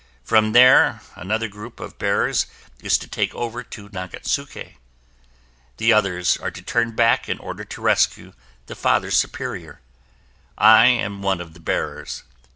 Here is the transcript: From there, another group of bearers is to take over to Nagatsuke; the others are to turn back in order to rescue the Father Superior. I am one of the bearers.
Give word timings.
From 0.23 0.53
there, 0.53 1.01
another 1.15 1.47
group 1.47 1.79
of 1.79 1.99
bearers 1.99 2.47
is 2.79 2.97
to 2.97 3.07
take 3.07 3.35
over 3.35 3.61
to 3.61 3.87
Nagatsuke; 3.89 4.73
the 5.77 5.93
others 5.93 6.37
are 6.37 6.49
to 6.49 6.61
turn 6.63 6.93
back 6.95 7.29
in 7.29 7.37
order 7.37 7.63
to 7.65 7.81
rescue 7.83 8.33
the 8.65 8.73
Father 8.73 9.11
Superior. 9.11 9.79
I 10.57 10.87
am 10.87 11.21
one 11.21 11.39
of 11.39 11.53
the 11.53 11.59
bearers. 11.59 12.23